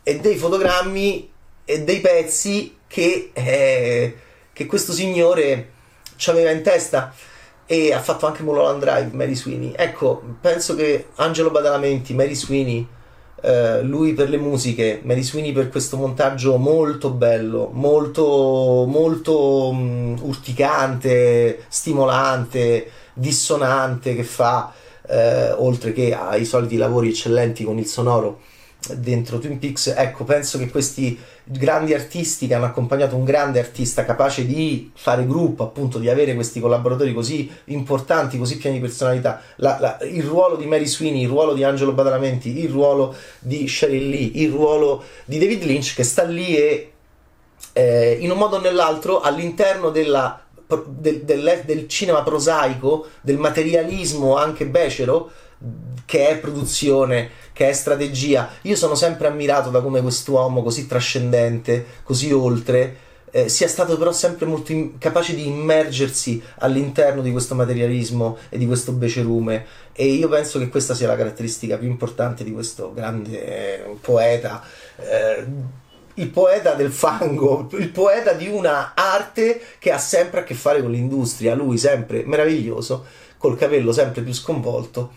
e 0.02 0.18
dei 0.20 0.36
fotogrammi 0.36 1.30
e 1.64 1.82
dei 1.82 2.00
pezzi 2.00 2.76
che, 2.86 3.30
eh, 3.32 4.16
che 4.52 4.66
questo 4.66 4.92
signore 4.92 5.70
ci 6.16 6.30
aveva 6.30 6.50
in 6.50 6.62
testa 6.62 7.12
e 7.66 7.92
ha 7.92 8.00
fatto 8.00 8.26
anche 8.26 8.42
Mulholland 8.42 8.80
Drive, 8.80 9.10
Mary 9.12 9.34
Sweeney. 9.34 9.72
Ecco, 9.76 10.22
penso 10.40 10.76
che 10.76 11.08
Angelo 11.16 11.50
Badalamenti, 11.50 12.14
Mary 12.14 12.34
Sweeney, 12.34 12.86
eh, 13.42 13.82
lui 13.82 14.14
per 14.14 14.28
le 14.28 14.38
musiche, 14.38 15.00
Mary 15.02 15.22
Sweeney 15.22 15.52
per 15.52 15.68
questo 15.68 15.96
montaggio 15.96 16.56
molto 16.56 17.10
bello, 17.10 17.70
molto, 17.72 18.84
molto 18.86 19.68
um, 19.68 20.16
urticante, 20.22 21.64
stimolante, 21.68 22.90
dissonante 23.12 24.14
che 24.14 24.24
fa, 24.24 24.72
eh, 25.08 25.52
oltre 25.52 25.92
che 25.92 26.14
ai 26.14 26.44
soliti 26.44 26.76
lavori 26.76 27.08
eccellenti 27.10 27.64
con 27.64 27.78
il 27.78 27.86
sonoro 27.86 28.40
dentro 28.94 29.38
Twin 29.38 29.58
Peaks. 29.58 29.94
Ecco, 29.96 30.24
penso 30.24 30.58
che 30.58 30.68
questi 30.68 31.18
grandi 31.44 31.94
artisti 31.94 32.46
che 32.46 32.54
hanno 32.54 32.66
accompagnato 32.66 33.16
un 33.16 33.24
grande 33.24 33.58
artista 33.58 34.04
capace 34.04 34.46
di 34.46 34.90
fare 34.94 35.26
gruppo, 35.26 35.64
appunto, 35.64 35.98
di 35.98 36.08
avere 36.08 36.34
questi 36.34 36.60
collaboratori 36.60 37.12
così 37.12 37.50
importanti, 37.66 38.38
così 38.38 38.56
pieni 38.56 38.76
di 38.76 38.82
personalità. 38.82 39.40
La, 39.56 39.78
la, 39.80 39.98
il 40.02 40.24
ruolo 40.24 40.56
di 40.56 40.66
Mary 40.66 40.86
Sweeney, 40.86 41.22
il 41.22 41.28
ruolo 41.28 41.54
di 41.54 41.64
Angelo 41.64 41.92
Badalamenti, 41.92 42.58
il 42.62 42.70
ruolo 42.70 43.14
di 43.38 43.66
Sheryl 43.66 44.08
Lee, 44.08 44.30
il 44.34 44.50
ruolo 44.50 45.02
di 45.24 45.38
David 45.38 45.64
Lynch 45.64 45.94
che 45.94 46.04
sta 46.04 46.22
lì 46.22 46.56
e 46.56 46.90
eh, 47.72 48.16
in 48.20 48.30
un 48.30 48.38
modo 48.38 48.56
o 48.56 48.60
nell'altro 48.60 49.20
all'interno 49.20 49.90
della, 49.90 50.45
del, 50.86 51.22
del, 51.22 51.62
del 51.64 51.88
cinema 51.88 52.22
prosaico, 52.22 53.06
del 53.20 53.38
materialismo 53.38 54.36
anche 54.36 54.66
becero 54.66 55.30
che 56.04 56.28
è 56.28 56.38
produzione, 56.38 57.30
che 57.52 57.68
è 57.68 57.72
strategia. 57.72 58.50
Io 58.62 58.76
sono 58.76 58.94
sempre 58.94 59.28
ammirato 59.28 59.70
da 59.70 59.80
come 59.80 60.00
quest'uomo 60.02 60.62
così 60.62 60.86
trascendente, 60.86 61.84
così 62.02 62.32
oltre, 62.32 62.96
eh, 63.30 63.48
sia 63.48 63.68
stato 63.68 63.96
però 63.98 64.12
sempre 64.12 64.46
molto 64.46 64.72
in- 64.72 64.98
capace 64.98 65.34
di 65.34 65.46
immergersi 65.46 66.42
all'interno 66.58 67.22
di 67.22 67.32
questo 67.32 67.54
materialismo 67.54 68.38
e 68.48 68.58
di 68.58 68.66
questo 68.66 68.92
becerume. 68.92 69.64
E 69.92 70.06
io 70.06 70.28
penso 70.28 70.58
che 70.58 70.68
questa 70.68 70.94
sia 70.94 71.06
la 71.06 71.16
caratteristica 71.16 71.76
più 71.76 71.88
importante 71.88 72.44
di 72.44 72.52
questo 72.52 72.92
grande 72.94 73.44
eh, 73.44 73.96
poeta. 74.00 74.62
Eh, 74.98 75.44
il 76.16 76.28
poeta 76.28 76.74
del 76.74 76.92
fango, 76.92 77.68
il 77.72 77.88
poeta 77.88 78.32
di 78.32 78.48
una 78.48 78.92
arte 78.94 79.60
che 79.78 79.92
ha 79.92 79.98
sempre 79.98 80.40
a 80.40 80.44
che 80.44 80.54
fare 80.54 80.82
con 80.82 80.90
l'industria, 80.90 81.54
lui 81.54 81.78
sempre 81.78 82.24
meraviglioso, 82.24 83.04
col 83.38 83.56
capello 83.56 83.92
sempre 83.92 84.22
più 84.22 84.32
sconvolto 84.32 85.12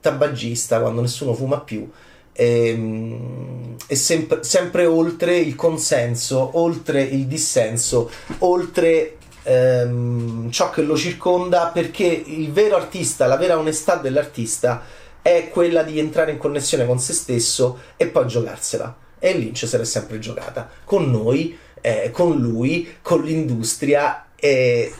tabagista 0.00 0.80
quando 0.80 1.00
nessuno 1.00 1.32
fuma 1.32 1.60
più 1.60 1.88
e, 2.32 2.68
ehm, 2.68 3.76
e 3.86 3.94
sempre, 3.94 4.42
sempre, 4.42 4.84
oltre 4.86 5.36
il 5.36 5.54
consenso, 5.54 6.58
oltre 6.58 7.02
il 7.02 7.26
dissenso, 7.26 8.10
oltre 8.38 9.16
ehm, 9.42 10.50
ciò 10.50 10.70
che 10.70 10.82
lo 10.82 10.96
circonda, 10.96 11.70
perché 11.72 12.04
il 12.04 12.50
vero 12.52 12.76
artista, 12.76 13.26
la 13.26 13.36
vera 13.36 13.58
onestà 13.58 13.96
dell'artista 13.96 14.82
è 15.20 15.50
quella 15.50 15.82
di 15.82 15.98
entrare 15.98 16.32
in 16.32 16.38
connessione 16.38 16.86
con 16.86 16.98
se 16.98 17.12
stesso 17.12 17.78
e 17.96 18.06
poi 18.06 18.26
giocarsela. 18.26 18.96
E 19.24 19.34
Lynch 19.34 19.68
se 19.68 19.78
l'è 19.78 19.84
sempre 19.84 20.18
giocata 20.18 20.68
con 20.84 21.08
noi, 21.08 21.56
eh, 21.80 22.10
con 22.12 22.40
lui, 22.40 22.96
con 23.00 23.22
l'industria. 23.22 24.26
Eh, 24.34 24.92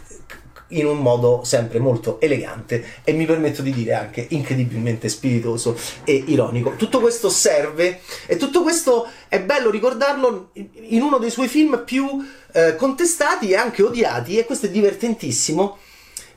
in 0.73 0.87
un 0.87 0.99
modo 0.99 1.43
sempre 1.45 1.79
molto 1.79 2.21
elegante 2.21 2.85
e 3.05 3.13
mi 3.13 3.27
permetto 3.27 3.63
di 3.63 3.73
dire 3.73 3.95
anche 3.95 4.27
incredibilmente 4.31 5.09
spiritoso 5.09 5.77
e 6.05 6.25
ironico. 6.27 6.77
Tutto 6.77 7.01
questo 7.01 7.29
serve 7.29 8.01
e 8.27 8.37
tutto 8.37 8.63
questo 8.63 9.07
è 9.29 9.41
bello 9.41 9.71
ricordarlo 9.71 10.51
in 10.55 11.03
uno 11.03 11.19
dei 11.19 11.31
suoi 11.31 11.49
film 11.49 11.83
più 11.85 12.25
eh, 12.53 12.77
contestati 12.77 13.51
e 13.51 13.57
anche 13.57 13.83
odiati 13.83 14.39
e 14.39 14.45
questo 14.45 14.67
è 14.67 14.71
divertentissimo 14.71 15.77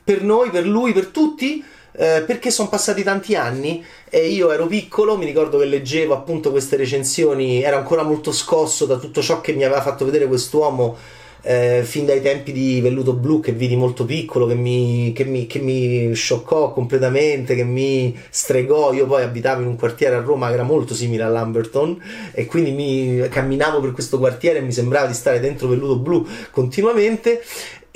per 0.04 0.22
noi, 0.22 0.50
per 0.50 0.66
lui, 0.66 0.92
per 0.92 1.06
tutti. 1.06 1.64
Eh, 1.98 2.24
perché 2.26 2.50
sono 2.50 2.68
passati 2.68 3.02
tanti 3.02 3.34
anni 3.34 3.82
e 4.10 4.28
io 4.28 4.52
ero 4.52 4.66
piccolo, 4.66 5.16
mi 5.16 5.24
ricordo 5.24 5.58
che 5.58 5.64
leggevo 5.64 6.12
appunto 6.12 6.50
queste 6.50 6.76
recensioni, 6.76 7.62
ero 7.62 7.78
ancora 7.78 8.02
molto 8.02 8.32
scosso 8.32 8.84
da 8.84 8.98
tutto 8.98 9.22
ciò 9.22 9.40
che 9.40 9.54
mi 9.54 9.64
aveva 9.64 9.80
fatto 9.80 10.04
vedere 10.04 10.26
quest'uomo 10.26 10.96
eh, 11.40 11.82
fin 11.84 12.04
dai 12.04 12.20
tempi 12.20 12.52
di 12.52 12.80
Velluto 12.80 13.14
Blu 13.14 13.40
che 13.40 13.52
vidi 13.52 13.76
molto 13.76 14.04
piccolo, 14.04 14.46
che 14.46 14.54
mi, 14.54 15.12
che, 15.14 15.24
mi, 15.24 15.46
che 15.46 15.60
mi 15.60 16.12
scioccò 16.12 16.72
completamente, 16.72 17.54
che 17.54 17.64
mi 17.64 18.18
stregò. 18.28 18.92
Io 18.92 19.06
poi 19.06 19.22
abitavo 19.22 19.62
in 19.62 19.68
un 19.68 19.76
quartiere 19.76 20.16
a 20.16 20.20
Roma 20.20 20.48
che 20.48 20.54
era 20.54 20.64
molto 20.64 20.92
simile 20.92 21.22
a 21.22 21.28
Lamberton 21.28 22.02
e 22.32 22.46
quindi 22.46 22.72
mi 22.72 23.28
camminavo 23.28 23.80
per 23.80 23.92
questo 23.92 24.18
quartiere 24.18 24.58
e 24.58 24.62
mi 24.62 24.72
sembrava 24.72 25.06
di 25.06 25.14
stare 25.14 25.38
dentro 25.38 25.68
Velluto 25.68 25.98
Blu 25.98 26.26
continuamente 26.50 27.42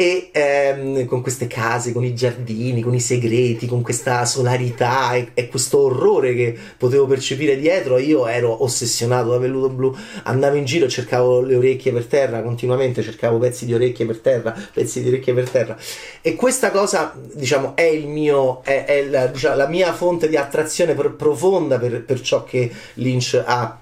e 0.01 0.31
ehm, 0.33 1.05
con 1.05 1.21
queste 1.21 1.47
case, 1.47 1.93
con 1.93 2.03
i 2.03 2.15
giardini, 2.15 2.81
con 2.81 2.95
i 2.95 3.01
segreti, 3.01 3.67
con 3.67 3.83
questa 3.83 4.25
solarità 4.25 5.13
e, 5.13 5.33
e, 5.35 5.47
questo 5.49 5.79
orrore 5.81 6.35
che 6.35 6.57
potevo 6.79 7.07
percepire 7.07 7.59
dietro, 7.59 7.99
io 7.99 8.27
ero 8.27 8.65
ossessionato 8.65 9.29
da 9.29 9.37
velluto 9.37 9.69
blu, 9.69 9.95
andavo 10.23 10.57
in 10.57 10.65
giro, 10.65 10.89
cercavo 10.89 11.43
le 11.43 11.55
orecchie 11.55 11.93
per 11.93 12.07
terra, 12.07 12.41
continuamente 12.41 13.03
cercavo 13.03 13.37
pezzi 13.37 13.67
di 13.67 13.75
orecchie 13.75 14.07
per 14.07 14.21
terra, 14.21 14.57
pezzi 14.73 15.03
di 15.03 15.09
orecchie 15.09 15.35
per 15.35 15.51
terra. 15.51 15.77
E 16.23 16.35
questa 16.35 16.71
cosa, 16.71 17.15
diciamo, 17.35 17.77
è 17.77 17.83
il 17.83 18.09
mio, 18.09 18.63
è, 18.63 18.87
è 18.87 19.05
la, 19.05 19.27
diciamo, 19.27 19.55
la, 19.55 19.69
mia 19.69 19.93
fonte 19.93 20.31
di 20.31 20.37
attrazione 20.39 20.95
per, 20.95 21.13
profonda 21.13 21.79
per, 21.79 22.03
per, 22.05 22.23
ciò 22.23 22.43
che 22.43 22.73
Lynch 22.95 23.39
ha, 23.45 23.79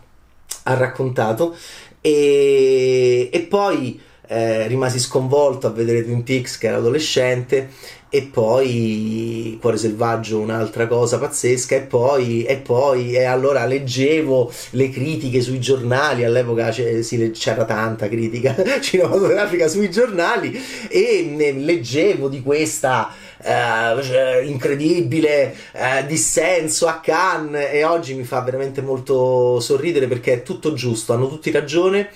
ha 0.65 0.75
raccontato. 0.75 1.55
E, 2.01 3.29
e 3.33 3.41
poi 3.43 4.07
eh, 4.29 4.67
rimasi 4.67 4.99
sconvolto 4.99 5.67
a 5.67 5.71
vedere 5.71 6.05
Twin 6.05 6.23
Peaks 6.23 6.59
che 6.59 6.69
era 6.69 6.77
adolescente 6.77 7.71
e 8.11 8.23
poi 8.23 9.59
Cuore 9.61 9.77
Selvaggio 9.77 10.39
un'altra 10.39 10.87
cosa 10.87 11.19
pazzesca 11.19 11.77
e 11.77 11.81
poi 11.81 12.45
e 12.45 12.57
poi 12.57 13.15
e 13.15 13.25
allora 13.25 13.67
leggevo 13.67 14.51
le 14.71 14.89
critiche 14.91 15.41
sui 15.41 15.61
giornali 15.61 16.25
all'epoca 16.25 16.71
c'era 16.71 17.65
tanta 17.65 18.09
critica 18.09 18.55
cinematografica 18.81 19.69
sui 19.69 19.91
giornali 19.91 20.59
e 20.89 21.55
leggevo 21.59 22.29
di 22.29 22.43
questa 22.43 23.13
eh, 23.43 24.45
incredibile 24.47 25.55
eh, 25.73 26.07
dissenso 26.07 26.87
a 26.87 27.01
Cannes 27.01 27.69
e 27.73 27.85
oggi 27.85 28.15
mi 28.15 28.25
fa 28.25 28.41
veramente 28.41 28.81
molto 28.81 29.61
sorridere 29.61 30.07
perché 30.07 30.33
è 30.33 30.43
tutto 30.43 30.73
giusto 30.73 31.13
hanno 31.13 31.29
tutti 31.29 31.51
ragione 31.51 32.11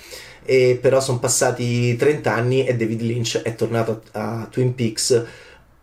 e 0.44 0.78
però 0.80 1.00
sono 1.00 1.18
passati 1.18 1.96
30 1.96 2.32
anni 2.32 2.64
e 2.64 2.76
David 2.76 3.00
Lynch 3.02 3.42
è 3.42 3.54
tornato 3.54 4.02
a, 4.12 4.46
Twin 4.50 4.74
Peaks 4.74 5.24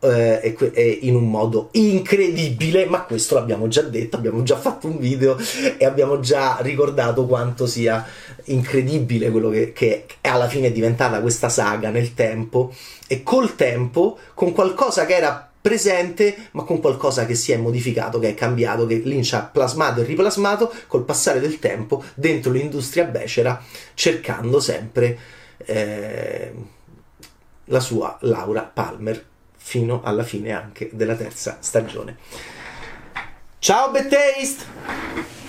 eh, 0.02 0.56
e, 0.74 1.00
in 1.02 1.16
un 1.16 1.30
modo 1.30 1.70
incredibile, 1.74 2.86
ma 2.86 3.04
questo 3.04 3.36
l'abbiamo 3.36 3.68
già 3.68 3.82
detto, 3.82 4.16
abbiamo 4.16 4.44
già 4.44 4.58
fatto 4.58 4.88
un 4.88 4.98
video 4.98 5.38
e 5.78 5.86
abbiamo 5.86 6.20
già 6.20 6.58
ricordato 6.62 7.26
quanto 7.26 7.66
sia 7.66 8.06
incredibile 8.46 9.30
quello 9.30 9.50
che, 9.50 9.74
che 9.74 10.06
alla 10.22 10.48
fine 10.48 10.68
è 10.68 10.72
diventata 10.72 11.22
questa 11.22 11.50
saga 11.50 11.90
nel 11.90 12.14
tempo. 12.14 12.74
E 13.08 13.24
col 13.24 13.56
tempo 13.56 14.18
con 14.34 14.54
qualcosa 14.54 15.06
che 15.06 15.16
era 15.16 15.49
presente, 15.70 16.50
ma 16.52 16.64
con 16.64 16.82
qualcosa 16.82 17.28
che 17.28 17.36
si 17.36 17.52
è 17.52 17.58
modificato, 17.58 18.18
che 18.18 18.30
è 18.30 18.34
cambiato, 18.34 18.88
che 18.88 18.96
Lynch 18.96 19.34
ha 19.34 19.44
plasmato 19.44 20.02
e 20.02 20.04
riplasmato 20.04 20.74
col 20.88 21.04
passare 21.06 21.40
del 21.40 21.60
tempo 21.60 22.04
dentro 22.16 22.52
l'industria 22.52 23.04
becera, 23.04 23.62
cercando 23.94 24.60
sempre 24.60 25.18
eh, 25.58 26.52
la 27.66 27.80
sua 27.80 28.18
Laura 28.22 28.64
Palmer 28.64 29.24
fino 29.56 30.02
alla 30.04 30.24
fine 30.24 30.52
anche 30.54 30.90
della 30.92 31.16
terza 31.16 31.58
stagione. 31.60 32.18
Ciao 33.60 33.92
Bad 33.92 34.08
Taste! 34.08 35.49